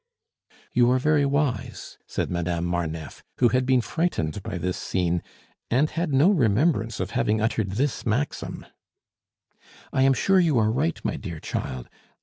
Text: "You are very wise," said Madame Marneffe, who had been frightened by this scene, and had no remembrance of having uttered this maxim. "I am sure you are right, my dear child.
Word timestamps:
"You 0.73 0.89
are 0.89 0.97
very 0.97 1.27
wise," 1.27 1.99
said 2.07 2.31
Madame 2.31 2.65
Marneffe, 2.65 3.23
who 3.37 3.49
had 3.49 3.67
been 3.67 3.81
frightened 3.81 4.41
by 4.41 4.57
this 4.57 4.75
scene, 4.75 5.21
and 5.69 5.91
had 5.91 6.11
no 6.11 6.31
remembrance 6.31 6.99
of 6.99 7.11
having 7.11 7.39
uttered 7.39 7.73
this 7.73 8.03
maxim. 8.03 8.65
"I 9.93 10.01
am 10.01 10.13
sure 10.13 10.39
you 10.39 10.57
are 10.57 10.71
right, 10.71 10.99
my 11.05 11.17
dear 11.17 11.39
child. 11.39 11.87